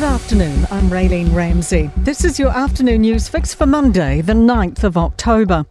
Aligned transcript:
Good 0.00 0.14
afternoon. 0.14 0.66
I'm 0.70 0.88
Raylene 0.88 1.34
Ramsey. 1.34 1.90
This 1.98 2.24
is 2.24 2.38
your 2.38 2.48
afternoon 2.48 3.02
news 3.02 3.28
fix 3.28 3.52
for 3.52 3.66
Monday, 3.66 4.22
the 4.22 4.32
9th 4.32 4.82
of 4.82 4.96
October. 4.96 5.66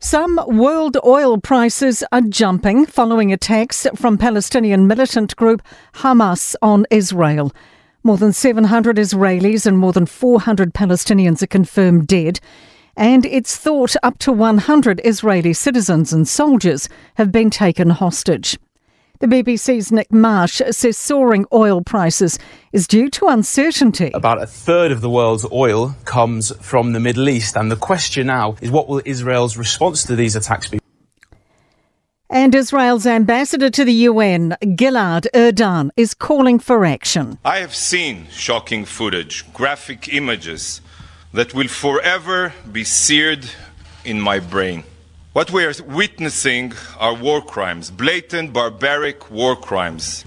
Some 0.00 0.40
world 0.48 0.96
oil 1.04 1.38
prices 1.38 2.02
are 2.10 2.22
jumping 2.22 2.86
following 2.86 3.32
attacks 3.32 3.86
from 3.94 4.18
Palestinian 4.18 4.88
militant 4.88 5.36
group 5.36 5.62
Hamas 5.94 6.56
on 6.60 6.86
Israel. 6.90 7.52
More 8.02 8.16
than 8.16 8.32
700 8.32 8.96
Israelis 8.96 9.64
and 9.64 9.78
more 9.78 9.92
than 9.92 10.06
400 10.06 10.74
Palestinians 10.74 11.40
are 11.40 11.46
confirmed 11.46 12.08
dead. 12.08 12.40
And 12.96 13.24
it's 13.26 13.56
thought 13.56 13.94
up 14.02 14.18
to 14.18 14.32
100 14.32 15.00
Israeli 15.04 15.52
citizens 15.52 16.12
and 16.12 16.26
soldiers 16.26 16.88
have 17.14 17.30
been 17.30 17.48
taken 17.48 17.90
hostage. 17.90 18.58
The 19.22 19.28
BBC's 19.28 19.92
Nick 19.92 20.10
Marsh 20.10 20.60
says 20.72 20.98
soaring 20.98 21.46
oil 21.52 21.80
prices 21.80 22.40
is 22.72 22.88
due 22.88 23.08
to 23.10 23.28
uncertainty. 23.28 24.10
About 24.14 24.42
a 24.42 24.48
third 24.48 24.90
of 24.90 25.00
the 25.00 25.08
world's 25.08 25.46
oil 25.52 25.94
comes 26.04 26.50
from 26.56 26.92
the 26.92 26.98
Middle 26.98 27.28
East, 27.28 27.56
and 27.56 27.70
the 27.70 27.76
question 27.76 28.26
now 28.26 28.56
is 28.60 28.72
what 28.72 28.88
will 28.88 29.00
Israel's 29.04 29.56
response 29.56 30.02
to 30.06 30.16
these 30.16 30.34
attacks 30.34 30.66
be? 30.66 30.80
And 32.30 32.52
Israel's 32.52 33.06
ambassador 33.06 33.70
to 33.70 33.84
the 33.84 33.92
UN, 34.10 34.56
Gilad 34.60 35.28
Erdan, 35.32 35.90
is 35.96 36.14
calling 36.14 36.58
for 36.58 36.84
action. 36.84 37.38
I 37.44 37.58
have 37.58 37.76
seen 37.76 38.26
shocking 38.28 38.84
footage, 38.84 39.44
graphic 39.52 40.12
images 40.12 40.80
that 41.32 41.54
will 41.54 41.68
forever 41.68 42.54
be 42.72 42.82
seared 42.82 43.48
in 44.04 44.20
my 44.20 44.40
brain. 44.40 44.82
What 45.32 45.50
we 45.50 45.64
are 45.64 45.72
witnessing 45.88 46.74
are 46.98 47.14
war 47.14 47.40
crimes, 47.40 47.90
blatant, 47.90 48.52
barbaric 48.52 49.30
war 49.30 49.56
crimes. 49.56 50.26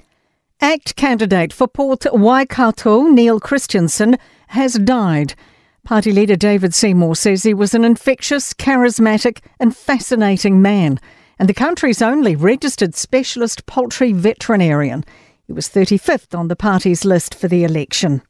ACT 0.60 0.96
candidate 0.96 1.52
for 1.52 1.68
Port 1.68 2.04
Waikato, 2.12 3.02
Neil 3.04 3.38
Christensen, 3.38 4.18
has 4.48 4.74
died. 4.74 5.36
Party 5.84 6.10
leader 6.10 6.34
David 6.34 6.74
Seymour 6.74 7.14
says 7.14 7.44
he 7.44 7.54
was 7.54 7.72
an 7.72 7.84
infectious, 7.84 8.52
charismatic, 8.52 9.42
and 9.60 9.76
fascinating 9.76 10.60
man, 10.60 10.98
and 11.38 11.48
the 11.48 11.54
country's 11.54 12.02
only 12.02 12.34
registered 12.34 12.96
specialist 12.96 13.64
poultry 13.66 14.10
veterinarian. 14.10 15.04
He 15.44 15.52
was 15.52 15.68
35th 15.68 16.36
on 16.36 16.48
the 16.48 16.56
party's 16.56 17.04
list 17.04 17.32
for 17.32 17.46
the 17.46 17.62
election. 17.62 18.22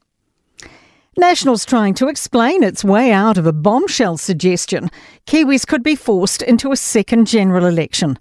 Nationals 1.19 1.65
trying 1.65 1.95
to 1.95 2.09
explain 2.09 2.61
its 2.61 2.83
way 2.83 3.11
out 3.11 3.39
of 3.39 3.47
a 3.47 3.51
bombshell 3.51 4.17
suggestion 4.17 4.91
Kiwis 5.25 5.65
could 5.65 5.81
be 5.81 5.95
forced 5.95 6.43
into 6.43 6.71
a 6.71 6.77
second 6.77 7.25
general 7.25 7.65
election. 7.65 8.19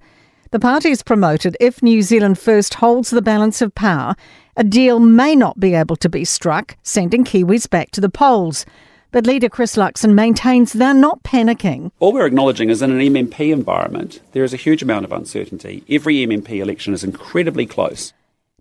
The 0.51 0.59
party 0.59 0.95
promoted 1.05 1.59
if 1.61 1.83
New 1.83 2.01
Zealand 2.01 2.39
First 2.39 2.73
holds 2.73 3.11
the 3.11 3.21
balance 3.21 3.61
of 3.61 3.75
power, 3.75 4.15
a 4.57 4.65
deal 4.65 4.99
may 4.99 5.37
not 5.37 5.61
be 5.61 5.75
able 5.75 5.97
to 5.97 6.09
be 6.09 6.25
struck, 6.25 6.79
sending 6.85 7.23
Kiwis 7.23 7.69
back 7.69 7.91
to 7.91 8.01
the 8.01 8.09
polls. 8.09 8.65
But 9.11 9.27
leader 9.27 9.51
Chris 9.51 9.77
Luxon 9.77 10.15
maintains 10.15 10.73
they're 10.73 10.95
not 10.95 11.23
panicking. 11.23 11.91
All 12.01 12.15
we're 12.15 12.25
acknowledging 12.25 12.71
is 12.71 12.81
in 12.81 12.93
an 12.93 13.01
MMP 13.01 13.53
environment, 13.53 14.23
there 14.33 14.43
is 14.43 14.55
a 14.55 14.57
huge 14.57 14.83
amount 14.83 15.05
of 15.05 15.13
uncertainty. 15.13 15.85
Every 15.91 16.15
MMP 16.27 16.63
election 16.63 16.95
is 16.95 17.05
incredibly 17.05 17.67
close. 17.67 18.15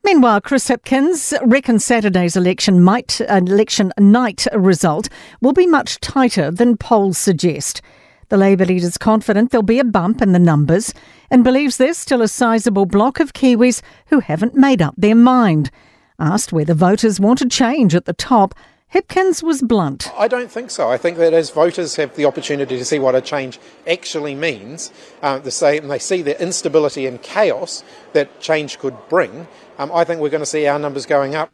Meanwhile, 0.05 0.41
Chris 0.41 0.67
Hipkins 0.67 1.33
reckons 1.41 1.83
Saturday's 1.83 2.35
election, 2.37 2.83
might, 2.83 3.19
election 3.21 3.91
night 3.97 4.45
result 4.53 5.09
will 5.41 5.51
be 5.51 5.65
much 5.65 5.99
tighter 5.99 6.51
than 6.51 6.77
polls 6.77 7.17
suggest. 7.17 7.81
The 8.29 8.37
Labour 8.37 8.65
leader 8.65 8.85
is 8.85 8.99
confident 8.99 9.49
there'll 9.49 9.63
be 9.63 9.79
a 9.79 9.83
bump 9.83 10.21
in 10.21 10.31
the 10.31 10.37
numbers 10.37 10.93
and 11.31 11.43
believes 11.43 11.77
there's 11.77 11.97
still 11.97 12.21
a 12.21 12.27
sizable 12.27 12.85
block 12.85 13.19
of 13.19 13.33
Kiwis 13.33 13.81
who 14.05 14.19
haven't 14.19 14.53
made 14.53 14.79
up 14.79 14.93
their 14.95 15.15
mind. 15.15 15.71
Asked 16.19 16.53
whether 16.53 16.75
voters 16.75 17.19
want 17.19 17.41
a 17.41 17.49
change 17.49 17.95
at 17.95 18.05
the 18.05 18.13
top, 18.13 18.53
Hipkins 18.95 19.43
was 19.43 19.61
blunt. 19.61 20.09
I 20.17 20.29
don't 20.29 20.49
think 20.49 20.71
so. 20.71 20.89
I 20.89 20.95
think 20.95 21.17
that 21.17 21.33
as 21.33 21.49
voters 21.49 21.97
have 21.97 22.16
the 22.16 22.23
opportunity 22.23 22.78
to 22.78 22.85
see 22.85 22.97
what 22.97 23.13
a 23.13 23.19
change 23.19 23.59
actually 23.85 24.35
means, 24.35 24.89
uh, 25.22 25.38
they, 25.38 25.50
say, 25.50 25.78
and 25.78 25.91
they 25.91 26.00
see 26.00 26.22
the 26.22 26.41
instability 26.41 27.06
and 27.06 27.22
chaos 27.22 27.83
that 28.13 28.39
change 28.39 28.79
could 28.79 28.95
bring, 29.09 29.50
um, 29.78 29.91
I 29.94 30.06
think 30.06 30.22
we're 30.22 30.29
going 30.29 30.39
to 30.39 30.45
see 30.45 30.66
our 30.66 30.79
numbers 30.79 31.06
going 31.06 31.35
up. 31.35 31.51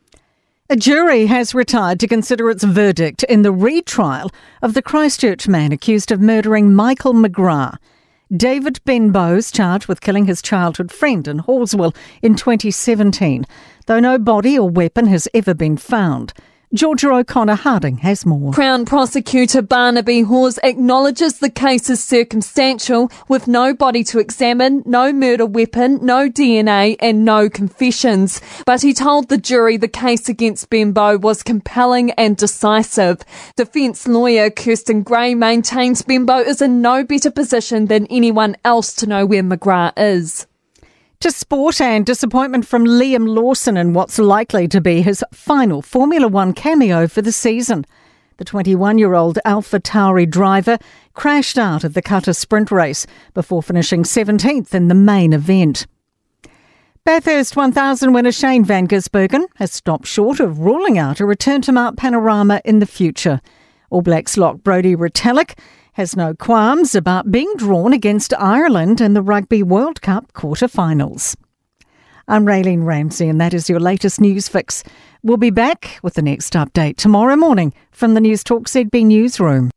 A 0.69 0.75
jury 0.75 1.25
has 1.25 1.56
retired 1.56 2.00
to 2.02 2.07
consider 2.07 2.47
its 2.52 2.63
verdict 2.63 3.24
in 3.24 3.41
the 3.41 3.52
retrial 3.52 4.29
of 4.62 4.75
the 4.75 4.84
Christchurch 4.84 5.47
man 5.47 5.72
accused 5.72 6.12
of 6.12 6.22
murdering 6.22 6.75
Michael 6.75 7.16
McGrath. 7.16 7.79
David 8.31 8.79
Benbow's 8.85 9.52
charged 9.52 9.88
with 9.88 10.00
killing 10.00 10.28
his 10.28 10.44
childhood 10.44 10.91
friend 10.91 11.28
in 11.28 11.40
Halswell 11.40 11.96
in 12.22 12.35
2017, 12.35 13.47
though 13.88 14.00
no 14.00 14.19
body 14.19 14.59
or 14.59 14.69
weapon 14.69 15.08
has 15.08 15.28
ever 15.34 15.56
been 15.56 15.75
found. 15.75 16.34
Georgia 16.74 17.09
O'Connor 17.09 17.56
Harding 17.56 17.98
has 17.98 18.26
more. 18.26 18.54
Crown 18.54 18.86
Prosecutor 18.86 19.62
Barnaby 19.62 20.22
Hawes 20.22 20.58
acknowledges 20.64 21.40
the 21.40 21.50
case 21.50 21.90
is 21.90 22.02
circumstantial, 22.02 23.12
with 23.28 23.46
no 23.46 23.74
body 23.74 24.06
to 24.06 24.20
examine, 24.20 24.82
no 24.86 25.12
murder 25.12 25.46
weapon, 25.46 26.00
no 26.02 26.30
DNA, 26.30 26.96
and 27.02 27.26
no 27.26 27.50
confessions. 27.50 28.40
But 28.66 28.84
he 28.84 28.94
told 28.94 29.28
the 29.28 29.38
jury 29.38 29.76
the 29.76 29.90
case 29.90 30.30
against 30.30 30.70
Benbow 30.70 31.18
was 31.18 31.44
compelling 31.44 32.12
and 32.12 32.38
decisive. 32.38 33.20
Defence 33.58 34.08
lawyer 34.08 34.50
Kirsten 34.50 35.03
Gray 35.03 35.36
maintains 35.36 36.03
Benbow 36.03 36.38
is 36.38 36.62
in 36.62 36.82
no 36.82 37.03
better 37.03 37.32
position 37.32 37.88
than 37.88 38.08
anyone 38.08 38.56
else 38.64 38.94
to 38.96 39.08
know 39.08 39.26
where 39.26 39.44
McGrath 39.44 39.94
is. 39.98 40.48
To 41.22 41.30
sport 41.30 41.80
and 41.80 42.04
disappointment 42.04 42.66
from 42.66 42.84
Liam 42.84 43.28
Lawson 43.28 43.78
in 43.78 43.94
what's 43.94 44.18
likely 44.18 44.68
to 44.68 44.82
be 44.82 45.04
his 45.04 45.24
final 45.32 45.84
Formula 45.84 46.28
One 46.28 46.52
cameo 46.52 47.08
for 47.08 47.22
the 47.22 47.32
season. 47.32 47.86
The 48.38 48.44
21 48.44 48.98
year 48.98 49.14
old 49.14 49.38
Alpha 49.46 49.80
Tauri 49.80 50.28
driver 50.28 50.80
crashed 51.14 51.59
out 51.59 51.84
of 51.84 51.94
the 51.94 52.02
Qatar 52.02 52.36
sprint 52.36 52.72
race 52.72 53.06
before 53.36 53.62
finishing 53.62 54.02
17th 54.02 54.74
in 54.74 54.88
the 54.88 54.96
main 54.96 55.32
event. 55.32 55.86
Bathurst 57.06 57.56
1000 57.56 58.14
winner 58.14 58.32
Shane 58.32 58.66
Van 58.66 58.88
Gisbergen 58.88 59.46
has 59.58 59.72
stopped 59.72 60.08
short 60.08 60.40
of 60.40 60.58
ruling 60.58 60.98
out 60.98 61.20
a 61.20 61.26
return 61.28 61.62
to 61.62 61.72
Mount 61.72 61.98
Panorama 61.98 62.62
in 62.66 62.80
the 62.80 62.88
future. 62.88 63.42
All 63.91 64.02
Blacks 64.02 64.38
lock 64.38 64.63
Brodie 64.63 64.96
Retallick 64.96 65.59
has 65.94 66.16
no 66.16 66.34
qualms 66.34 66.96
about 66.96 67.29
being 67.29 67.52
drawn 67.57 67.91
against 67.91 68.34
Ireland 68.40 69.02
in 69.02 69.13
the 69.13 69.22
Rugby 69.22 69.62
World 69.63 70.02
Cup 70.02 70.31
quarter-finals. 70.31 71.35
I'm 72.25 72.46
Raylene 72.46 72.85
Ramsey, 72.85 73.28
and 73.28 73.41
that 73.41 73.53
is 73.53 73.69
your 73.69 73.81
latest 73.81 74.22
news 74.22 74.47
fix. 74.47 74.85
We'll 75.24 75.35
be 75.35 75.50
back 75.50 76.00
with 76.02 76.13
the 76.13 76.22
next 76.22 76.53
update 76.53 76.96
tomorrow 76.96 77.35
morning 77.35 77.74
from 77.91 78.13
the 78.13 78.22
Newstalk 78.22 78.63
ZB 78.68 79.06
newsroom. 79.06 79.72